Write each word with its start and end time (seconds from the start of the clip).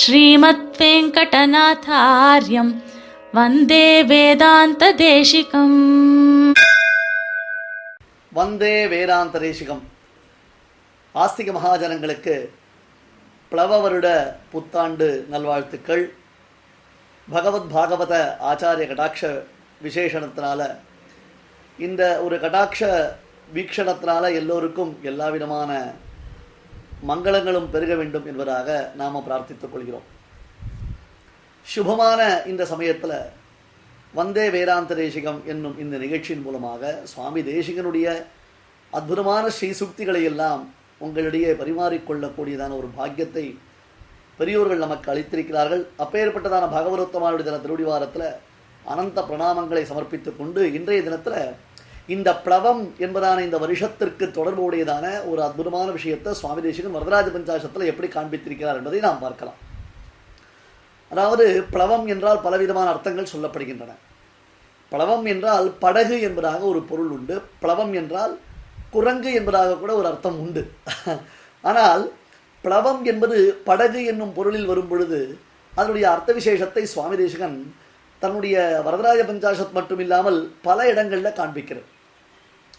ஸ்ரீமத் 0.00 0.64
வெங்கடநாதாரியம் 0.78 2.72
வந்தே 3.32 3.86
வேதாந்த 4.04 4.90
தேசிகம் 5.02 5.78
வந்தே 8.32 8.74
வேதாந்த 8.86 9.36
தேசிகம் 9.40 9.82
ஆஸ்திக 11.14 11.54
மகாஜனங்களுக்கு 11.56 12.36
பிளவ 13.52 13.80
வருட 13.80 14.08
புத்தாண்டு 14.52 15.08
நல்வாழ்த்துக்கள் 15.28 16.04
பகவத் 17.28 17.68
பாகவத 17.72 18.14
ஆச்சாரிய 18.50 18.86
கடாட்ச 18.88 19.20
விசேஷணத்தினால 19.80 20.60
இந்த 21.78 22.02
ஒரு 22.24 22.36
கடாட்ச 22.36 22.80
வீக்ஷணத்தினால 23.54 24.24
எல்லோருக்கும் 24.40 24.92
எல்லா 25.02 25.28
விதமான 25.28 25.70
மங்களங்களும் 27.08 27.70
பெருக 27.70 27.94
வேண்டும் 27.94 28.26
என்பதாக 28.26 28.92
நாம் 28.96 29.24
பிரார்த்தித்துக் 29.28 29.72
கொள்கிறோம். 29.72 30.06
சுபமான 31.66 32.20
இந்த 32.46 32.64
சமயத்தில் 32.64 33.16
வந்தே 34.14 34.50
வேதாந்த 34.50 34.94
தேசிகம் 34.94 35.40
என்னும் 35.44 35.78
இந்த 35.78 35.96
நிகழ்ச்சியின் 35.96 36.42
மூலமாக 36.42 37.00
சுவாமி 37.04 37.40
தேசிகனுடைய 37.40 38.06
அற்புதமான 38.90 39.44
ஸ்ரீசுக்திகளை 39.60 40.22
எல்லாம் 40.22 40.62
உங்களிடையே 41.00 41.50
பரிமாறிக்கொள்ளக்கூடியதான 41.60 42.76
ஒரு 42.76 42.88
பாக்கியத்தை 42.96 43.58
பெரியோர்கள் 44.36 44.84
நமக்கு 44.84 45.12
அளித்திருக்கிறார்கள். 45.12 45.84
அப்பேற்பட்டதான 45.98 46.64
பகவரோத்தமானுடைய 46.76 47.44
தின 47.44 47.56
திருடிவாரத்தில் 47.56 48.28
அனந்த 48.90 49.20
பிரணாமங்களை 49.28 49.82
சமர்ப்பித்துக் 49.90 50.38
கொண்டு 50.38 50.60
இன்றைய 50.78 51.00
தினத்தில் 51.08 51.40
இந்த 52.14 52.30
பிளவம் 52.44 52.82
என்பதான 53.04 53.42
இந்த 53.46 53.58
வருஷத்திற்கு 53.64 54.24
தொடர்புடையதான 54.38 55.04
ஒரு 55.30 55.40
அற்புதமான 55.46 55.88
விஷயத்தை 55.96 56.30
சுவாமி 56.40 56.62
தேசிகன் 56.64 56.96
வரதராஜ 56.96 57.28
பஞ்சாசத்தில் 57.34 57.90
எப்படி 57.90 58.08
காண்பித்திருக்கிறார் 58.14 58.78
என்பதை 58.80 59.00
நாம் 59.06 59.22
பார்க்கலாம். 59.24 59.58
அதாவது 61.10 61.44
பிளவம் 61.74 62.06
என்றால் 62.14 62.40
பலவிதமான 62.46 62.86
அர்த்தங்கள் 62.92 63.32
சொல்லப்படுகின்றன. 63.32 63.92
பிளவம் 64.92 65.26
என்றால் 65.32 65.66
படகு 65.84 66.16
என்பதாக 66.28 66.62
ஒரு 66.72 66.80
பொருள் 66.90 67.12
உண்டு. 67.16 67.36
பிளவம் 67.62 67.94
என்றால் 68.00 68.34
குரங்கு 68.96 69.30
என்பதாக 69.40 69.76
கூட 69.82 69.92
ஒரு 70.00 70.06
அர்த்தம் 70.10 70.40
உண்டு. 70.44 70.62
ஆனால் 71.64 72.02
பிளவம் 72.64 73.02
என்பது 73.10 73.38
படகு 73.68 74.00
என்னும் 74.10 74.34
பொருளில் 74.38 74.68
வரும் 74.70 74.90
பொழுது 74.90 75.20
அதனுடைய 75.72 76.06
அர்த்த 76.14 76.30
விசேஷத்தை 76.38 76.82
சுவாமி 76.94 77.16
தேசிகன் 77.22 77.56
தன்னுடைய 78.22 78.56
வரதராஜ 78.86 79.20
பஞ்சாசத் 79.30 79.76
மட்டும் 79.78 80.02
இல்லாமல் 80.04 80.38
பல 80.68 80.78
இடங்களில் 80.92 81.36
காண்பிக்கிறது. 81.40 81.88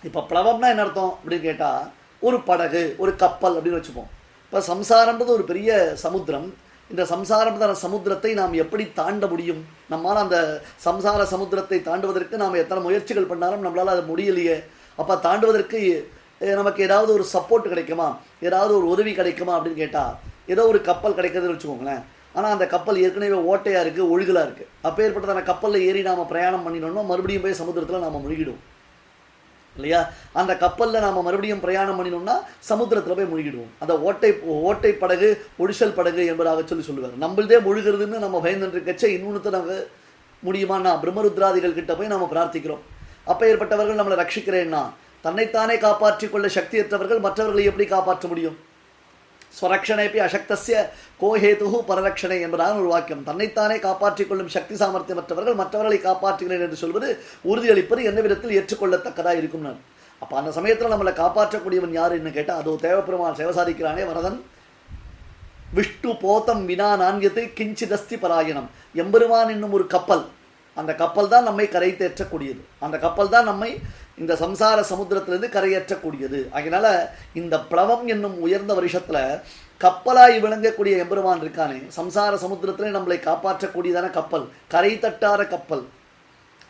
இப்போ 0.07 0.21
பிளவம்னா 0.31 0.69
என்ன 0.73 0.83
அர்த்தம் 0.85 1.13
அப்படின்னு 1.19 1.47
கேட்டால் 1.49 1.83
ஒரு 2.27 2.37
படகு 2.49 2.83
ஒரு 3.03 3.11
கப்பல் 3.23 3.55
அப்படின்னு 3.57 3.79
வச்சுப்போம். 3.79 4.09
இப்போ 4.47 4.59
சம்சாரம்ன்றது 4.71 5.31
ஒரு 5.37 5.45
பெரிய 5.51 5.71
சமுத்திரம். 6.05 6.47
இந்த 6.91 7.03
சம்சாரம்ன்ற 7.11 7.75
சமுத்திரத்தை 7.83 8.31
நாம் 8.39 8.59
எப்படி 8.63 8.83
தாண்ட 8.99 9.25
முடியும்? 9.33 9.61
நம்மால் 9.93 10.23
அந்த 10.23 10.37
சம்சார 10.87 11.21
சமுத்திரத்தை 11.33 11.77
தாண்டுவதற்கு 11.87 12.35
நாம் 12.41 12.61
எத்தனை 12.63 12.81
முயற்சிகள் 12.87 13.29
பண்ணாலும் 13.31 13.63
நம்மளால் 13.65 13.93
அது 13.93 14.03
முடியலையே. 14.11 14.57
அப்போ 14.99 15.13
தாண்டுவதற்கு 15.27 15.79
நமக்கு 16.59 16.81
ஏதாவது 16.87 17.11
ஒரு 17.17 17.25
சப்போர்ட் 17.33 17.71
கிடைக்குமா? 17.73 18.07
ஏதாவது 18.47 18.71
ஒரு 18.79 18.87
உதவி 18.93 19.11
கிடைக்குமா 19.19 19.53
அப்படின்னு 19.57 19.83
கேட்டால் 19.83 20.13
ஏதோ 20.53 20.63
ஒரு 20.71 20.79
கப்பல் 20.89 21.17
கிடைக்கிறதுன்னு 21.19 21.55
வச்சுக்கோங்களேன். 21.55 22.03
ஆனால் 22.35 22.53
அந்த 22.55 22.65
கப்பல் 22.67 23.01
ஏற்கனவே 23.05 23.39
ஓட்டையாக 23.51 23.83
இருக்குது 23.85 24.11
ஒழுகலாக 24.13 24.45
இருக்குது 24.47 24.69
அப்பேற்பட்டதான 24.89 25.43
கப்பலில் 25.43 25.85
ஏறி 25.87 26.01
நாம் 26.01 26.29
பிரயாணம் 26.31 26.63
பண்ணினோம்னா 26.67 27.05
மறுபடியும் 27.11 27.43
போய் 27.45 27.59
சமுத்திரத்தில் 27.61 28.05
நாம் 28.05 28.23
முழுகிடுவோம். 28.25 28.61
இல்லையா? 29.75 29.99
அந்த 30.39 30.57
கப்பலில் 30.57 31.03
நாம் 31.05 31.23
மறுபடியும் 31.27 31.59
பிரயாணம் 31.59 31.99
பண்ணினோம்னா 31.99 32.35
சமுத்திரத்தில் 32.71 33.17
போய் 33.19 33.31
முழுகிடுவோம். 33.33 33.71
அந்த 33.79 33.99
ஓட்டை 33.99 34.31
ஓட்டை 34.69 34.91
படகு 34.93 35.29
ஒடிசல் 35.59 35.95
படகு 35.99 36.25
என்பதாக 36.25 36.63
சொல்லி 36.65 36.83
சொல்லுவார். 36.83 37.15
நம்மள்தே 37.23 37.59
முழுகிறதுன்னு 37.67 38.23
நம்ம 38.25 38.41
பயந்துட்டு 38.45 39.07
இன்னொன்று 39.15 39.55
நமக்கு 39.57 39.79
முடியுமான்னா 40.43 40.91
பிரம்மருத்ராதிகள் 41.03 41.77
கிட்ட 41.79 41.95
போய் 41.95 42.13
நம்ம 42.13 42.29
பிரார்த்திக்கிறோம். 42.33 42.83
அப்போ 43.31 43.43
ஏற்பட்டவர்கள் 43.51 43.99
நம்மளை 43.99 44.17
ரட்சிக்கிறேன்னா 44.21 44.83
தன்னைத்தானே 45.21 45.77
காப்பாற்றிக் 45.77 46.31
கொள்ள 46.31 46.47
சக்தியற்றவர்கள் 46.47 47.25
மற்றவர்களை 47.25 47.65
எப்படி 47.65 47.85
காப்பாற்ற 47.85 48.27
முடியும்? 48.27 48.57
ஸ்வரக்ஷணேபி 49.57 50.19
அசக்தசிய 50.27 50.77
கோஹேது 51.21 51.65
பரரக்ஷணை 51.89 52.37
என்பதான 52.45 52.77
ஒரு 52.81 52.89
வாக்கியம். 52.93 53.25
தன்னைத்தானே 53.29 53.77
காப்பாற்றிக் 53.87 54.29
கொள்ளும் 54.29 54.53
சக்தி 54.55 54.75
சாமர்த்தியமற்றவர்கள் 54.81 55.59
மற்றவர்களை 55.61 55.99
காப்பாற்றுகிறேன் 56.07 56.63
என்று 56.67 56.83
சொல்வது 56.83 57.09
உறுதியளிப்பது 57.51 58.03
எந்த 58.11 58.21
விதத்தில் 58.27 58.55
ஏற்றுக்கொள்ளத்தக்கதாக 58.59 59.41
இருக்கும் 59.41 59.65
நான். 59.67 59.81
அப்போ 60.21 60.35
அந்த 60.39 60.51
சமயத்தில் 60.57 60.93
நம்மளை 60.93 61.13
காப்பாற்றக்கூடியவன் 61.23 61.97
யாருன்னு 61.99 62.31
கேட்டால் 62.37 62.61
அதோ 62.61 62.73
தேவப்பெருமான் 62.87 63.39
சேவசாதிக்கிறானே 63.41 64.03
வரதன். 64.11 64.39
விஷ்ணு 65.77 66.11
போத்தம் 66.23 66.63
வினா 66.69 66.87
நான்கியத்தை 67.01 67.43
கிஞ்சிதஸ்தி 67.59 68.15
பராயணம். 68.23 68.69
எம்பெருமான் 69.03 69.53
என்னும் 69.53 69.75
ஒரு 69.77 69.85
கப்பல். 69.93 70.23
அந்த 70.79 70.91
கப்பல் 71.01 71.31
தான் 71.31 71.47
நம்மை 71.47 71.65
கரை 71.73 71.89
தேற்றக்கூடியது. 72.01 72.61
அந்த 72.85 72.95
கப்பல் 73.05 73.31
தான் 73.33 73.49
நம்மை 73.49 73.71
இந்த 74.21 74.33
சம்சார 74.41 74.79
சமுத்திரத்திலிருந்து 74.91 75.49
கரையேற்றக்கூடியது. 75.55 76.39
அதனால 76.57 76.87
இந்த 77.41 77.55
பிளவம் 77.71 78.05
என்னும் 78.13 78.37
உயர்ந்த 78.45 78.73
வருஷத்துல 78.79 79.19
கப்பலாய் 79.81 80.35
விளங்கக்கூடிய 80.43 80.93
எம்பெருமான் 81.03 81.41
இருக்கானே 81.43 81.79
சம்சார 81.97 82.33
சமுத்திரத்திலே 82.43 82.89
நம்மளை 82.95 83.17
காப்பாற்றக்கூடியதான 83.27 84.09
கப்பல் 84.17 84.45
கரை 84.73 84.91
தட்டார 85.03 85.41
கப்பல் 85.53 85.83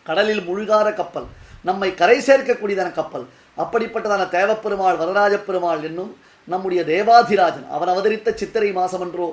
கடலில் 0.08 0.44
முழுகார 0.48 0.88
கப்பல் 1.00 1.28
நம்மை 1.70 1.90
கரை 2.02 2.18
சேர்க்கக்கூடியதான 2.28 2.90
கப்பல் 3.00 3.26
அப்படிப்பட்டதான 3.64 4.24
தேவப்பெருமாள் 4.38 5.00
வரராஜ 5.02 5.34
பெருமாள் 5.48 5.84
என்னும் 5.90 6.14
நம்முடைய 6.48 6.82
தேவாதிராஜன் 6.92 7.68
அவன் 7.76 7.92
அவதரித்த 7.94 8.30
சித்திரை 8.40 8.72
மாசமன்றோ 8.80 9.28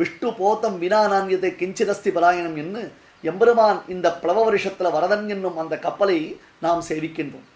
விஷ்ணு 0.00 0.28
போத்தம் 0.38 0.76
வினா 0.84 1.00
நான்யத்தை 1.12 1.50
கிஞ்சிதஸ்தி 1.62 2.12
பராயணம் 2.18 2.56
என்று 2.62 2.84
எம்பெருமான் 3.24 3.80
இந்த 3.94 4.06
பிளவ 4.22 4.38
வருஷத்தில் 4.48 4.94
வரதன் 4.96 5.26
என்னும் 5.34 5.60
அந்த 5.62 5.74
கப்பலை 5.86 6.18
நாம் 6.64 6.86
சேவிக்கின்றோம். 6.88 7.46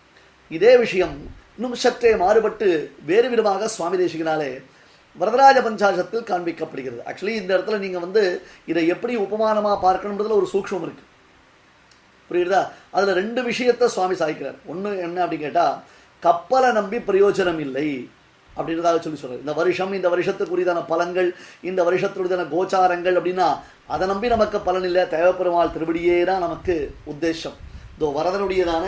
இதே 0.57 0.73
விஷயம் 0.85 1.15
இன்னும் 1.57 1.77
சற்றே 1.83 2.11
மாறுபட்டு 2.25 2.67
வேறு 3.11 3.29
விதமாக 3.33 3.69
சுவாமி 3.77 3.97
தேசிகனாலே 4.03 4.51
வரதராஜ 5.21 5.59
பஞ்சாசத்தில் 5.67 6.29
காண்பிக்கப்படுகிறது. 6.31 7.01
ஆக்சுவலி 7.09 7.35
இந்த 7.41 7.51
இடத்துல 7.57 7.79
நீங்கள் 7.85 8.05
வந்து 8.05 8.23
இதை 8.71 8.83
எப்படி 8.95 9.15
உபமானமாக 9.25 9.77
பார்க்கணுன்றதுல 9.87 10.39
ஒரு 10.41 10.49
சூக்ஷ்மம் 10.53 10.85
இருக்கு. 10.87 11.05
புரியுதா? 12.31 12.61
அதில் 12.97 13.19
ரெண்டு 13.21 13.41
விஷயத்தை 13.49 13.87
சுவாமி 13.95 14.17
சாய்க்கிறார் 14.21 14.59
ஒன்று 14.73 14.91
என்ன 15.07 15.19
அப்படின்னு 15.25 15.47
கேட்டால் 15.47 15.77
கப்பலை 16.23 16.71
நம்பி 16.79 16.99
பிரயோஜனம் 17.11 17.61
இல்லை 17.67 17.89
அப்படின்றதாக 18.57 18.99
சொல்லி 19.03 19.19
சொல்கிறார் 19.21 19.45
இந்த 19.45 19.53
வருஷம் 19.61 19.93
இந்த 19.99 20.09
வருஷத்துக்குரியதான 20.15 20.81
பலன்கள் 20.93 21.29
இந்த 21.71 21.81
வருஷத்துக்குரியதான 21.89 22.47
கோச்சாரங்கள் 22.55 23.19
அப்படின்னா 23.21 23.49
அதை 23.95 24.07
நம்பி 24.13 24.29
நமக்கு 24.35 24.61
பலன் 24.69 24.87
இல்லை. 24.91 25.05
தேவைப்பெருமாள் 25.15 25.75
திருவடியே 25.77 26.17
தான் 26.31 26.45
நமக்கு 26.47 26.77
உத்தேசம். 27.13 27.59
இதோ 27.99 28.09
வரதனுடையதான 28.17 28.87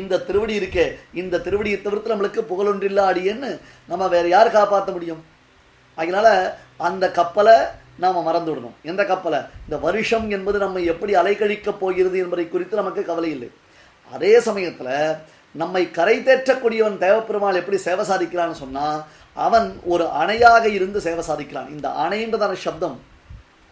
இந்த 0.00 0.20
திருவடி 0.26 0.54
இருக்கே. 0.58 0.86
இந்த 1.20 1.40
திருவடியை 1.46 1.78
தவிர்த்து 1.82 2.12
நம்மளுக்கு 2.14 2.40
புகழொன்றில்ல 2.50 3.00
அடியேன்னு 3.10 3.50
நம்ம 3.90 4.08
வேற 4.08 4.26
யார் 4.28 4.56
காப்பாற்ற 4.56 4.90
முடியும்? 4.92 5.22
அதனால 5.94 6.26
அந்த 6.88 7.04
கப்பலை 7.10 7.56
நாம் 8.02 8.22
மறந்து 8.22 8.50
விடணும் 8.52 8.76
எந்த 8.90 9.02
கப்பலை? 9.04 9.40
இந்த 9.64 9.76
வருஷம் 9.86 10.26
என்பது 10.30 10.58
நம்மை 10.58 10.82
எப்படி 10.92 11.12
அலைக்கழிக்கப் 11.14 11.80
போகிறது 11.82 12.18
என்பதை 12.18 12.44
குறித்து 12.48 12.80
நமக்கு 12.80 13.04
கவலை 13.04 13.30
இல்லை. 13.30 13.50
அதே 14.12 14.32
சமயத்தில் 14.40 14.94
நம்மை 15.62 15.82
கரை 15.90 16.16
தேற்றக்கூடியவன் 16.18 17.02
தேவப்பெருமாள் 17.04 17.60
எப்படி 17.60 17.78
சேவை 17.86 18.04
சாதிக்கிறான்னு 18.10 18.62
சொன்னால் 18.62 19.02
அவன் 19.46 19.68
ஒரு 19.84 20.06
அணையாக 20.22 20.64
இருந்து 20.68 21.00
சேவை 21.00 21.24
சாதிக்கிறான். 21.28 21.68
இந்த 21.74 21.88
அணைன்றதான 22.04 22.52
சப்தம். 22.66 22.96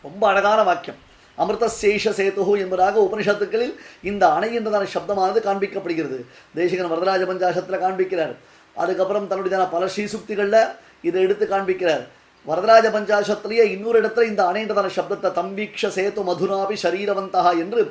ரொம்ப 0.02 0.22
அழகான 0.28 0.62
வாக்கியம். 0.62 1.00
அமிர்த 1.42 1.66
சேஷ 1.80 2.04
சேதுகு 2.18 2.54
என்பதாக 2.64 3.00
உபனிஷத்துக்களில் 3.06 3.74
இந்த 4.10 4.24
அணை 4.36 4.50
என்றதான 4.58 4.88
சப்தமானது 4.94 5.40
காண்பிக்கப்படுகிறது. 5.48 6.18
தேசிகன் 6.60 6.92
வரதராஜ 6.92 7.22
பஞ்சாசத்தில் 7.32 7.82
காண்பிக்கிறார். 7.84 8.34
அதுக்கப்புறம் 8.76 9.28
தன்னுடைய 9.30 9.66
பல 9.76 9.84
ஸ்ரீசுக்திகளில் 9.94 10.62
இதை 11.08 11.20
எடுத்து 11.26 11.44
காண்பிக்கிறார். 11.52 12.04
வரதராஜ 12.46 12.86
பஞ்சாசத்திலேயே 12.96 13.64
இன்னொரு 13.74 13.96
இடத்துல 14.02 14.28
இந்த 14.32 14.42
அணைன்றதான 14.50 14.90
சப்தத்தை 14.96 15.30
தம்பீக்ஷ 15.38 15.88
சேத்து 15.96 16.20
மதுராபி 16.28 16.76
சரீரவந்தா 16.84 17.42
என்று 17.62 17.82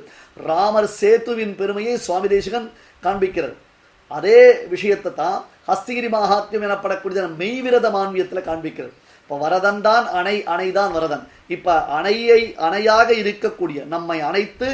ராமர் 0.48 0.90
சேத்துவின் 1.00 1.54
பெருமையை 1.60 1.96
சுவாமி 2.06 2.30
தேசிகன் 2.36 2.68
காண்பிக்கிறார். 3.04 3.58
அதே 4.18 4.40
விஷயத்தை 4.74 5.12
தான் 5.22 5.38
ஹஸ்திகிரி 5.70 6.10
மகாத்மியம் 6.16 6.66
எனப்படக்கூடிய 6.68 7.24
மெய்விரத 7.42 7.88
மான்வியத்தில் 7.96 8.48
காண்பிக்கிறது 8.48 8.96
இப்போ 9.30 9.42
வரதன் 9.42 9.82
தான் 9.86 10.06
அணை 10.20 10.34
அணைதான் 10.52 10.94
வரதன். 10.96 11.26
இப்போ 11.56 11.74
அணையை 11.98 12.38
அணையாக 12.68 13.10
இருக்கக்கூடிய 13.22 13.80
நம்மை 13.92 14.16
அணைத்து 14.30 14.70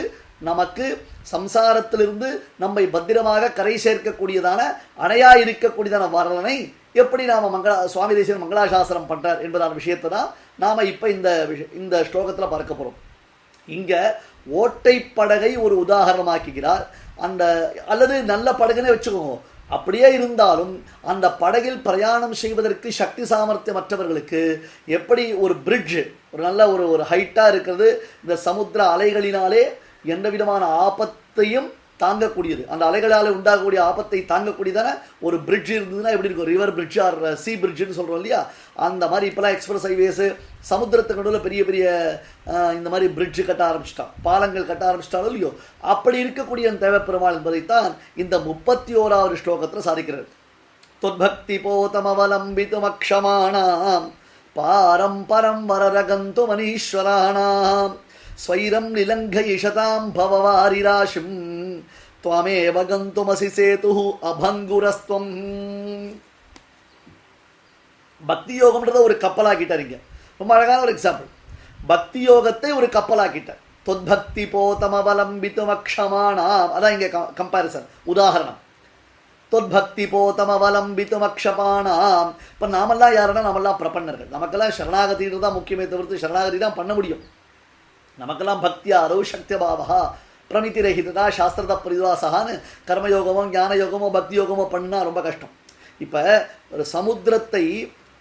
நமக்கு 0.47 0.85
சம்சாரத்திலிருந்து 1.31 2.29
நம்மை 2.63 2.83
பத்திரமாக 2.93 3.49
கரை 3.57 3.73
சேர்க்கக்கூடியதான 3.85 4.61
அணையா 5.05 5.31
இருக்கக்கூடியதான 5.41 6.05
வரதனை 6.13 6.55
எப்படி 7.01 7.23
நாம 7.31 7.49
மங்களா 7.55 7.75
சுவாமி 7.93 8.15
தேசியன் 8.17 8.41
மங்களாசாசனம் 8.43 9.09
பண்றார் 9.11 9.43
என்பதான 9.47 9.77
விஷயத்தை 9.79 10.11
தான் 10.15 10.29
நாம 10.63 10.85
இப்ப 10.91 11.09
இந்த 11.15 11.29
இந்த 11.81 11.97
ஸ்லோகத்துல 12.09 12.47
பார்க்க 12.53 12.79
போறோம். 12.79 12.97
இங்க 13.67 13.93
ஓட்டை 14.61 14.95
படகை 15.19 15.51
ஒரு 15.65 15.77
உதாரணமாக்குகிறார். 15.85 16.85
அந்த 17.27 17.43
அல்லது 17.91 18.15
நல்ல 18.31 18.47
படகுனே 18.61 18.93
வச்சுக்கோங்க. 18.93 19.35
அப்படியே 19.69 20.07
இருந்தாலும் 20.13 20.73
அந்த 21.03 21.25
படகில் 21.35 21.79
பிரயாணம் 21.81 22.35
செய்வதற்கு 22.35 22.89
சக்தி 22.93 23.23
சாமர்த்தியமற்றவர்களுக்கு 23.23 24.41
எப்படி 24.97 25.23
ஒரு 25.37 25.55
பிரிட்ஜ் 25.61 25.97
ஒரு 26.29 26.41
நல்ல 26.43 26.61
ஒரு 26.71 26.85
ஒரு 26.89 27.03
ஹைட்டாக 27.09 27.51
இருக்கிறது 27.53 27.87
இந்த 28.23 28.35
சமுத்திர 28.43 28.83
அலைகளினாலே 28.93 29.63
எந்த 30.07 30.29
விதமான 30.29 30.63
ஆபத்தையும் 30.81 31.69
தாங்கக்கூடியது. 32.03 32.63
அந்த 32.73 32.83
அலைகளால் 32.89 33.35
உண்டாகக்கூடிய 33.35 33.79
ஆபத்தை 33.89 34.19
தாங்கக்கூடியதான 34.31 34.89
ஒரு 35.27 35.37
பிரிட்ஜ் 35.47 35.71
இருந்ததுன்னா 35.75 36.13
எப்படி 36.15 36.29
இருக்கும்? 36.29 36.51
ரிவர் 36.53 36.73
பிரிட்ஜ் 36.77 36.97
ஆர் 37.05 37.17
சி 37.43 37.51
பிரிட்ஜ்னு 37.63 37.97
சொல்கிறோம் 37.99 38.19
இல்லையா? 38.21 38.39
அந்த 38.87 39.03
மாதிரி 39.11 39.25
இப்போலாம் 39.31 39.55
எக்ஸ்பிரஸ் 39.55 39.87
ஹைவேஸு 39.89 40.27
சமுத்திரத்துக்கு 40.71 41.21
நடுவில் 41.21 41.45
பெரிய 41.47 41.61
பெரிய 41.69 41.85
uh, 42.53 42.71
இந்த 42.77 42.87
மாதிரி 42.93 43.07
பிரிட்ஜு 43.17 43.41
கட்ட 43.49 43.63
ஆரம்பிச்சிட்டான். 43.69 44.11
பாலங்கள் 44.27 44.69
கட்ட 44.71 44.83
ஆரம்பிச்சிட்டாலும் 44.89 45.31
இல்லையோ? 45.31 45.51
அப்படி 45.93 46.17
இருக்கக்கூடிய 46.25 46.65
அந்த 46.71 46.81
தேவப்பெருமாள் 46.85 47.37
என்பதைத்தான் 47.39 47.89
இந்த 48.23 48.35
முப்பத்தி 48.49 48.93
ஓராவது 49.03 49.35
ஸ்லோகத்தில் 49.43 49.87
சாதிக்கிறது 49.89 50.27
தொத்பக்தி 51.03 51.57
போதமவலம்பித்துமக்ஷமாணாம் 51.65 54.07
பாரம் 54.55 55.21
பரம் 55.29 55.63
வரரகந்து 55.69 56.43
மனீஸ்வராணாம் 56.51 57.95
ஸ்வைரம் 58.35 58.89
நிலங்கயிஷதாம் 58.95 60.07
பவவாரிராசிம் 60.15 61.35
துவமேவ 62.23 62.77
கந்துமசி 62.85 63.49
சேது 63.49 63.91
அபங்குரஸ்துவம் 64.29 65.29
பக்தி 68.23 68.53
யோகம்ன்றத 68.55 68.99
ஒரு 69.01 69.15
கப்பலாக்கிட்டார் 69.17 69.83
இங்கே 69.85 69.99
ரொம்ப 70.39 70.51
அழகான 70.55 70.79
ஒரு 70.79 70.93
எக்ஸாம்பிள் 70.95 71.29
பக்தி 71.87 72.19
யோகத்தை 72.25 72.69
ஒரு 72.71 72.87
கப்பலாக்கிட்டார் 72.89 73.61
தொத்பக்தி 73.85 74.43
போதமவலம்பித்தும் 74.53 75.73
அக்ஷமானாம் 75.75 76.71
அதான் 76.75 76.95
இங்கே 76.95 77.09
கம்பாரிசன் 77.39 77.89
உதாரணம் 78.05 78.59
தொத்பக்தி 79.51 80.05
போதமவலம்பித்தும் 80.07 81.25
அக்ஷபானாம் 81.27 82.31
இப்போ 82.51 82.67
நாமெல்லாம் 82.67 83.15
யாருன்னா 83.15 83.45
நாமெல்லாம் 83.47 83.79
பிரபன்னர்கள் 83.81 84.33
நமக்கெல்லாம் 84.33 84.75
சரணாகதின்னு 84.77 85.43
தான் 85.45 85.57
முக்கியமே 85.57 85.87
தவிர்த்து 85.87 86.23
சரணாகதி 86.23 86.59
தான் 86.59 86.77
பண்ண 86.77 86.93
முடியும் 86.93 87.23
நமக்கெல்லாம் 88.17 88.63
பக்தியாரோ 88.65 89.17
சக்தியபாவா 89.31 89.99
பிரமிதி 90.51 90.81
ரஹிதா 90.81 91.23
சாஸ்திரத 91.37 91.75
பரிவாசகான்னு 91.83 92.53
கர்மயோகமோ 92.87 93.43
ஞான 93.49 93.75
யோகமோ 93.75 94.07
பக்தி 94.09 94.35
யோகமோ 94.35 94.65
பண்ணால் 94.73 95.07
ரொம்ப 95.09 95.21
கஷ்டம் 95.21 95.53
இப்போ 96.01 96.21
ஒரு 96.73 96.83
சமுத்திரத்தை 96.87 97.63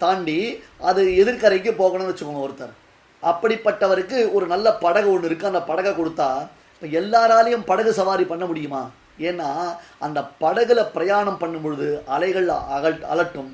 தாண்டி 0.01 0.39
அது 0.83 1.03
எதிர்கரைக்கு 1.17 1.71
போகணும்னு 1.75 2.11
வச்சுக்கோங்க 2.11 2.45
ஒருத்தர் 2.47 2.75
அப்படிப்பட்டவருக்கு 3.23 4.19
ஒரு 4.33 4.47
நல்ல 4.47 4.69
படகு 4.77 5.09
ஒன்று 5.13 5.29
இருக்குது 5.29 5.51
அந்த 5.53 5.63
படகை 5.63 5.93
கொடுத்தா 5.93 6.29
இப்போ 6.73 6.89
எல்லாராலையும் 6.93 7.67
படகு 7.67 7.93
சவாரி 7.93 8.25
பண்ண 8.25 8.45
முடியுமா 8.47 8.83
ஏன்னா 9.21 9.51
அந்த 9.99 10.21
படகுல 10.41 10.81
பிரயாணம் 10.91 11.39
பண்ணும் 11.39 11.65
பொழுது 11.65 11.89
அலைகள் 12.09 12.49
அகல் 12.77 12.99
அலட்டும் 13.13 13.53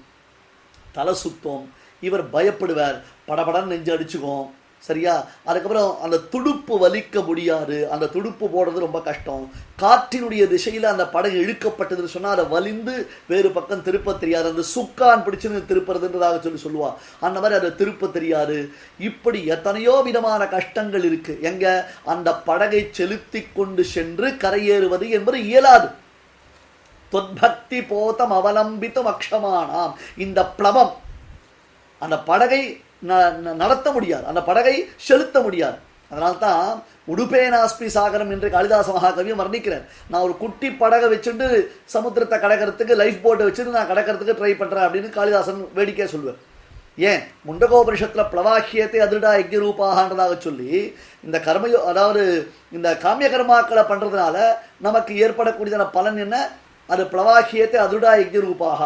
தலை 0.92 1.14
சுத்தம் 1.14 1.64
இவர் 2.02 2.24
பயப்படுவார் 2.32 2.96
படபடன்னு 3.28 3.72
நெஞ்சு 3.72 3.92
அடிச்சுக்கும் 3.94 4.46
சரியா? 4.80 5.26
அதுக்கப்புறம் 5.44 6.02
அந்த 6.02 6.16
துடுப்பு 6.16 6.88
வலிக்க 6.88 7.24
முடியாது. 7.24 7.90
அந்த 7.90 8.06
துடுப்பு 8.06 8.46
போடுறது 8.46 8.78
ரொம்ப 8.78 9.00
கஷ்டம். 9.00 9.50
காற்றினுடைய 9.78 10.48
திசையில் 10.48 10.84
அந்த 10.84 11.08
படகு 11.08 11.44
இழுக்கப்பட்டதுன்னு 11.46 12.04
சொன்னால் 12.04 12.32
அதை 12.32 12.44
வலிந்து 12.44 13.06
வேறு 13.26 13.50
பக்கம் 13.50 13.82
திருப்ப 13.82 14.12
தெரியாது. 14.12 14.48
அந்த 14.48 14.62
சுக்கான் 14.74 15.28
பிடிச்சுன்னு 15.28 15.62
திருப்புறதுன்றதாக 15.68 16.40
சொல்லி 16.40 16.62
சொல்லுவா. 16.62 16.94
அந்த 17.20 17.40
மாதிரி 17.40 17.58
அதை 17.58 17.74
திருப்ப 17.74 18.06
தெரியாது. 18.06 18.70
இப்படி 18.98 19.46
எத்தனையோ 19.46 20.00
விதமான 20.04 20.48
கஷ்டங்கள் 20.48 21.04
இருக்கு. 21.04 21.38
எங்க? 21.42 21.90
அந்த 22.04 22.34
படகை 22.34 22.88
செலுத்தி 22.90 23.46
கொண்டு 23.54 23.84
சென்று 23.84 24.28
கரையேறுவது 24.28 25.08
என்பது 25.08 25.44
இயலாது. 25.44 25.88
தொத்பக்தி 27.12 27.84
போதம் 27.88 28.32
அவலம்பித்தும் 28.32 29.14
அக்ஷமானாம். 29.14 29.92
இந்த 30.16 30.52
பிளவம் 30.58 30.92
அந்த 31.98 32.18
படகை 32.18 32.80
நடத்த 33.62 33.92
முடியாது. 33.92 34.24
அந்த 34.26 34.40
படகை 34.42 34.74
செலுத்த 35.08 35.40
முடியாது. 35.40 35.78
அதனால 36.10 36.32
தான் 36.38 36.62
உடுபேனாஸ்பி 37.12 37.86
சாகரம் 37.96 38.32
என்று 38.34 38.48
காளிதாச 38.54 38.88
மகாகவியும் 38.96 39.40
வர்ணிக்கிறேன் 39.42 39.84
நான் 40.10 40.22
ஒரு 40.22 40.36
குட்டி 40.36 40.68
படகை 40.82 41.08
வச்சுட்டு 41.12 41.46
சமுத்திரத்தை 41.94 42.38
கடக்கிறதுக்கு 42.44 42.94
லைஃப் 43.02 43.22
போட்டை 43.22 43.46
வச்சுட்டு 43.46 43.76
நான் 43.76 43.90
கடக்கிறதுக்கு 43.90 44.38
ட்ரை 44.40 44.52
பண்ணுறேன் 44.60 44.86
அப்படின்னு 44.86 45.10
காளிதாசன் 45.18 45.60
வேடிக்கையா 45.74 46.08
சொல்லுவார். 46.14 46.40
ஏன்? 47.10 47.20
முண்டகோபரிஷத்துல 47.48 48.22
பிளவாக்கியத்தை 48.32 49.00
அதிர்டா 49.04 49.30
யஜ்ய 49.36 49.58
ரூபாகன்றதாக 49.58 50.34
சொல்லி 50.38 50.70
இந்த 51.24 51.38
கர்மயோ 51.46 51.78
அதாவது 51.90 52.22
இந்த 52.72 52.88
காமிய 53.04 53.28
கர்மாக்களை 53.30 53.84
பண்ணுறதுனால 53.90 54.36
நமக்கு 54.78 55.12
ஏற்படக்கூடியதான 55.24 55.86
பலன் 55.90 56.16
என்ன? 56.16 56.36
அது 56.88 57.02
பிளவாக்கியத்தை 57.04 57.78
அதிர்டா 57.86 58.12
யஜ்ய 58.22 58.40
ரூபாக 58.40 58.80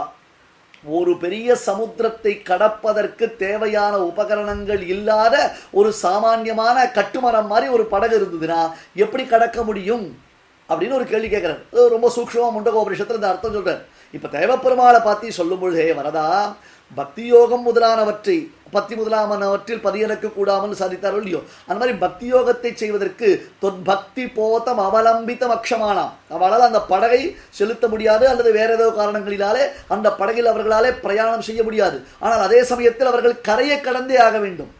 ஒரு 0.84 1.16
பெரிய 1.19 1.56
சமுத்திரத்தை 1.66 2.42
கடப்பதற்கு 2.42 3.36
தேவையான 3.36 3.98
உபகரணங்கள் 3.98 4.82
இல்லாத 4.82 5.52
ஒரு 5.70 5.92
சாமானியமான 5.92 6.90
கட்டுமரம் 6.94 7.46
மாதிரி 7.46 7.69
ஒரு 7.69 7.84
படகு 7.84 8.19
இருந்ததுன்னா 8.19 8.70
எப்படி 8.94 9.26
கடக்க 9.26 9.62
முடியும்? 9.64 10.19
அப்படின்னு 10.69 10.92
ஒரு 10.92 11.06
கேள்வி 11.06 11.36
கேட்குறேன் 11.36 11.88
ரொம்ப 11.88 12.12
சூக்ஷமாக 12.16 12.54
முண்டகோபரிஷத்துல 12.54 13.14
இந்த 13.14 13.28
அர்த்தம் 13.28 13.52
சொல்கிறேன் 13.52 13.84
இப்போ 14.10 14.38
தேவப்பெருமாளை 14.38 15.02
பார்த்து 15.02 15.32
சொல்லும் 15.32 15.58
பொழுதே 15.58 15.92
வரதா 15.92 16.54
பக்தி 16.94 17.25
யோகம் 17.25 17.62
முதலானவற்றை 17.62 18.50
பக்தி 18.70 18.94
முதலாமனவற்றில் 18.94 19.84
பதியனுக்கு 19.84 20.32
கூடாமல் 20.32 20.70
சாதித்தாரோ 20.70 21.16
இல்லையோ? 21.16 21.42
அந்த 21.66 21.75
மாதிரி 21.75 21.92
பக்தி 21.92 22.32
யோகத்தை 22.32 22.75
செய்வதற்கு 22.75 23.50
தொற்பக்தி 23.60 24.28
போதம் 24.28 24.78
அவலம்பித்தம் 24.78 25.60
அக்ஷமானாம். 25.60 26.10
அவளால் 26.31 26.60
அந்த 26.60 26.81
படகை 26.81 27.36
செலுத்த 27.50 27.88
முடியாது 27.88 28.28
அல்லது 28.28 28.52
வேற 28.52 28.75
ஏதோ 28.75 28.88
காரணங்களினாலே 28.88 29.60
அந்த 29.88 30.12
படகில் 30.12 30.46
அவர்களாலே 30.46 31.00
பிரயாணம் 31.00 31.42
செய்ய 31.42 31.62
முடியாது. 31.62 32.04
ஆனால் 32.19 32.40
அதே 32.40 32.64
சமயத்தில் 32.64 33.06
அவர்கள் 33.06 33.40
கரையை 33.40 33.80
கடந்தே 33.80 34.16
ஆக 34.16 34.38
வேண்டும். 34.38 34.75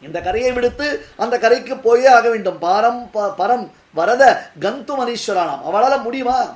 இந்த 0.00 0.20
கரையை 0.20 0.52
விடுத்து 0.52 1.04
அந்த 1.16 1.38
கரைக்கு 1.38 1.76
போயே 1.76 2.06
ஆக 2.06 2.30
வேண்டும். 2.30 2.58
பாரம் 2.58 3.10
ப- 3.12 3.34
பரம் 3.38 3.70
வரத 3.94 4.50
கந்து 4.60 4.90
மனீஸ்வரானாம். 4.98 5.60
அவளால 5.72 6.02
முடியுமா? 6.02 6.54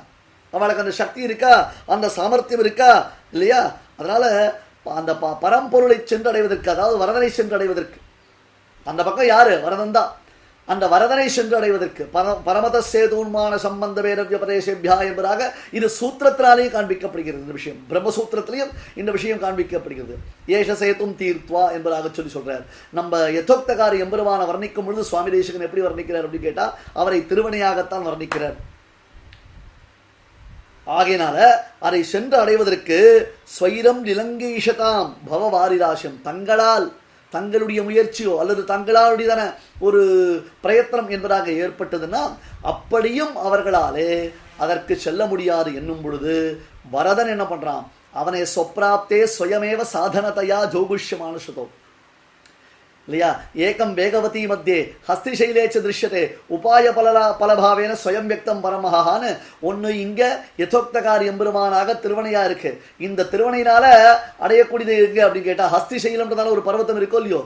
அவளுக்கு 0.51 0.81
அந்த 0.81 0.93
சக்தி 0.93 1.21
இருக்கா? 1.21 1.71
அந்த 1.85 2.09
சாமர்த்தியம் 2.09 2.61
இருக்கா? 2.61 3.11
இல்லையா? 3.31 3.75
அதனால 3.99 4.53
அந்த 4.85 5.15
ப- 5.15 5.37
பரம்பொருளை 5.41 5.97
சென்றடைவதற்கு 5.97 6.69
அதாவது 6.69 7.05
வரதனை 7.05 7.25
சென்றடைவதற்கு. 7.25 7.97
அந்த 8.83 9.03
பக்கம் 9.03 9.25
யாரு? 9.25 9.59
வரதன் 9.61 9.91
தான். 9.91 10.15
அந்த 10.65 10.87
வரதனை 10.87 11.29
சென்றடைவதற்கு 11.35 12.07
பர 12.13 12.37
பரமத 12.45 12.81
சேதுன்மான 12.93 13.55
சம்பந்த 13.55 14.01
வேதவிய 14.01 14.39
பிரதேசேபியா 14.39 14.99
என்பதாக 14.99 15.53
இது 15.71 15.87
சூத்திரத்தினாலேயும் 15.87 16.73
காண்பிக்கப்படுகிறது 16.73 17.39
இந்த 17.39 17.51
விஷயம். 17.51 17.77
பிரம்மசூத்திரத்திலையும் 17.89 18.69
இந்த 18.95 19.11
விஷயம் 19.11 19.41
காண்பிக்கப்படுகிறது. 19.41 20.15
ஏஷ 20.47 20.73
சேத்தும் 20.73 21.15
தீர்த்வா 21.15 21.71
என்பதாக 21.71 22.09
சொல்லி 22.11 22.31
சொல்றார். 22.33 22.63
நம்ம 22.89 23.17
யதோக்தகாரி 23.17 23.99
எம்பெருமான 23.99 24.45
வர்ணிக்கும் 24.45 24.85
பொழுது 24.85 25.03
சுவாமி 25.03 25.29
தேசகன் 25.29 25.61
எப்படி 25.61 25.81
வர்ணிக்கிறார் 25.81 26.21
அப்படின்னு 26.21 26.39
கேட்டால் 26.39 26.73
அவரை 26.93 27.25
திருவனையாகத்தான் 27.29 28.05
வர்ணிக்கிறார். 28.05 28.53
ஆகையினால 30.89 31.37
அதை 31.79 32.03
சென்று 32.03 32.37
அடைவதற்கு 32.37 32.97
ஸ்வைரம் 33.53 34.01
நிலங்கேஷதாம் 34.05 35.09
பவவாரிராசம் 35.31 36.21
தங்களால் 36.21 36.87
தங்களுடைய 37.33 37.81
முயற்சியோ 37.81 38.39
அல்லது 38.39 38.61
தங்களாலுடையதான 38.67 39.41
ஒரு 39.79 40.01
பிரயத்தனம் 40.61 41.09
என்பதாக 41.09 41.51
ஏற்பட்டதுன்னா 41.63 42.21
அப்படியும் 42.61 43.35
அவர்களாலே 43.37 44.09
அதற்கு 44.57 44.95
செல்ல 44.95 45.25
முடியாது 45.25 45.75
என்னும் 45.75 46.01
பொழுது 46.01 46.33
வரதன் 46.91 47.27
என்ன 47.27 47.43
பண்றான்? 47.43 47.83
அவனை 48.11 48.41
சொப்ராப்தே 48.55 49.19
சுயமேவ 49.37 49.85
சாதனதையா 49.93 50.59
ஜோகுஷ்யமான 50.73 51.35
சுதோ 51.45 51.65
இல்லையா 53.09 53.29
ஏகம் 53.67 53.93
வேகவதி 53.99 54.41
மத்தியே 54.51 54.79
ஹஸ்திசைலேச்ச 55.09 55.77
திருஷ்யத்தை 55.85 56.23
உபாய 56.55 56.85
பலலா 56.97 57.23
பலபாவேன 57.41 57.95
ஸ்வயம் 58.03 58.27
வியக்தம் 58.31 58.63
பரமஹான்னு 58.65 59.29
ஒன்று 59.69 59.91
இங்கே 60.05 60.29
யதோக்தகாரி 60.61 61.25
எம்பெருமானாக 61.31 61.95
திருவனையா 62.03 62.41
இருக்கு. 62.49 62.71
இந்த 63.07 63.27
திருவனையினால 63.31 63.85
அடையக்கூடியது 64.45 64.93
இருக்கு 65.01 65.21
அப்படின்னு 65.25 65.49
கேட்டால் 65.49 65.73
ஹஸ்திசைலம்ன்றதால 65.75 66.53
ஒரு 66.55 66.63
பர்வத்தம் 66.67 66.99
இருக்கோ 67.01 67.19
இல்லையோ? 67.21 67.41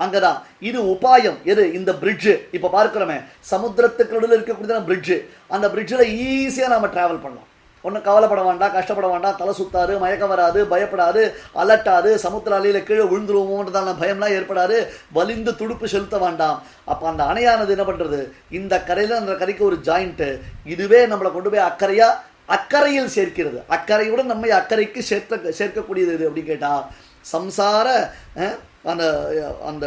அங்கதான். 0.00 0.38
இது 0.68 0.78
உபாயம். 0.94 1.38
எது? 1.52 1.64
இந்த 1.78 1.90
பிரிட்ஜு 2.02 2.32
இப்போ 2.56 2.68
பார்க்கிறோமே 2.76 3.18
சமுத்திரத்துக்கு 3.52 4.16
நடுவில் 4.16 4.36
இருக்கக்கூடியதான 4.38 4.86
பிரிட்ஜ் 4.90 5.14
அந்த 5.54 5.66
பிரிட்ஜில் 5.74 6.08
ஈஸியாக 6.24 6.74
நம்ம 6.74 6.86
டிராவல் 6.96 7.24
பண்ணலாம். 7.24 7.50
ஒன்றும் 7.86 8.04
கவலைப்பட 8.08 8.42
வேண்டாம் 8.48 8.74
கஷ்டப்பட 8.76 9.08
வேண்டாம். 9.12 9.38
தலை 9.40 9.52
சுத்தாது 9.60 9.92
மயக்கம் 10.02 10.32
வராது 10.32 10.60
பயப்படாது 10.72 11.22
அலட்டாது 11.62 12.10
சமுத்திர 12.24 12.58
அலையில் 12.58 12.86
கீழே 12.88 13.06
விழுந்துருவோன்றதான 13.12 13.94
பயம்லாம் 14.02 14.34
ஏற்படாது. 14.36 14.76
வலிந்து 15.18 15.54
துடுப்பு 15.62 15.88
செலுத்த 15.94 16.18
வேண்டாம். 16.26 16.60
அப்போ 16.92 17.04
அந்த 17.12 17.24
அணையானது 17.30 17.74
என்ன 17.76 17.86
பண்ணுறது 17.90 18.20
இந்த 18.60 18.74
கரையில் 18.90 19.20
அந்த 19.22 19.34
கரைக்கு 19.42 19.64
ஒரு 19.70 19.78
ஜாயிண்ட்டு 19.88 20.30
இதுவே 20.74 21.02
நம்மளை 21.12 21.32
கொண்டு 21.34 21.52
போய் 21.54 21.68
அக்கறையாக 21.70 22.20
அக்கறையில் 22.56 23.14
சேர்க்கிறது. 23.16 23.58
அக்கறையுடன் 23.76 24.32
நம்மை 24.32 24.50
அக்கறைக்கு 24.60 25.02
சேர்க்க 25.10 25.58
சேர்க்கக்கூடியது 25.60 26.14
எது 26.16 26.26
அப்படின்னு 26.28 26.50
கேட்டால் 26.52 26.82
சம்சார 27.34 27.86
அந்த 28.92 29.04
அந்த 29.70 29.86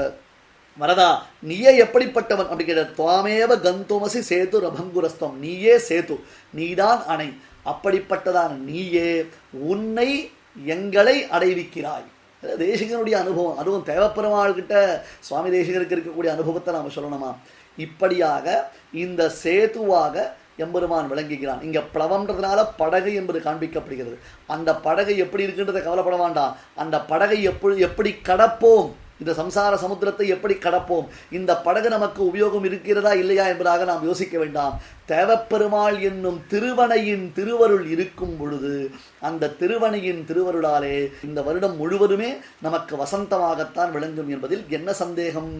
வரதா 0.79 1.19
நீயே 1.41 1.84
எப்படிப்பட்டவன் 1.84 2.50
அப்படி 2.51 2.65
கேட்ட 2.65 2.84
துவாமேவ 2.98 3.51
கந்தோமசி 3.65 4.19
சேது 4.29 4.57
ரபங்குரஸ்தம். 4.65 5.34
நீயே 5.34 5.75
சேது 5.75 6.15
நீதான் 6.53 7.05
அணை. 7.05 7.29
அப்படிப்பட்டதான 7.65 8.50
நீயே 8.50 9.25
உன்னை 9.51 10.31
எங்களை 10.65 11.24
அடைவிக்கிறாய். 11.24 12.05
தேசிகனுடைய 12.43 13.15
அனுபவம் 13.24 13.57
அதுவும் 13.57 13.86
தேவப்பெருமாள்கிட்ட 13.86 15.01
சுவாமி 15.19 15.50
தேசிகருக்கு 15.57 15.96
இருக்கக்கூடிய 15.96 16.27
அனுபவத்தை 16.27 16.74
நாம் 16.74 16.96
சொல்லணுமா? 16.98 17.31
இப்படியாக 17.77 18.72
இந்த 18.93 19.31
சேதுவாக 19.43 20.31
எம்பெருமான் 20.57 21.10
விளங்குகிறான். 21.10 21.62
இங்கே 21.62 21.81
பிளவம்ன்றதுனால 21.93 22.60
படகு 22.77 23.13
என்பது 23.13 23.39
காண்பிக்கப்படுகிறது. 23.39 24.15
அந்த 24.48 24.75
படகு 24.75 25.17
எப்படி 25.17 25.46
இருக்குன்றதை 25.46 25.81
கவலைப்பட 25.84 26.17
வேண்டாம். 26.17 26.57
அந்த 26.75 27.01
படகை 27.01 27.43
எப்படி 27.43 27.79
எப்படி 27.79 28.15
கடப்போம்? 28.24 28.89
இந்த 29.20 29.32
சம்சார 29.40 29.74
சமுத்திரத்தை 29.84 30.26
எப்படி 30.28 30.54
கடப்போம்? 30.54 31.06
இந்த 31.32 31.52
படகு 31.58 31.90
நமக்கு 31.90 32.22
உபயோகம் 32.24 32.66
இருக்கிறதா 32.70 33.14
இல்லையா 33.14 33.46
என்பதாக 33.48 33.84
நாம் 33.84 34.04
யோசிக்க 34.04 34.38
வேண்டாம். 34.38 34.76
தேவப்பெருமாள் 35.08 35.98
என்னும் 36.02 36.40
திருவணையின் 36.52 37.26
திருவருள் 37.34 37.86
இருக்கும் 37.96 38.36
பொழுது 38.40 38.92
அந்த 39.20 39.54
திருவணையின் 39.60 40.22
திருவருளாலே 40.30 40.98
இந்த 41.24 41.42
வருடம் 41.42 41.76
முழுவதுமே 41.76 42.32
நமக்கு 42.62 42.96
வசந்தமாகத்தான் 43.04 43.92
விளங்கும் 43.92 44.30
என்பதில் 44.30 44.64
என்ன 44.70 44.94
சந்தேகம்? 44.94 45.52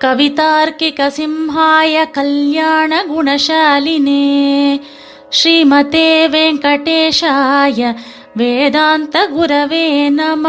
கவிதார்க்கிக 0.00 1.06
சிம்ஹாய 1.18 2.10
கல்யாண 2.10 3.00
குணசாலினே 3.06 4.24
ஸ்ரீமதே 5.38 6.10
வெங்கடேஷாய 6.34 7.80
వేదాంత 8.36 9.16
గురవే 9.30 10.08
నమ. 10.08 10.44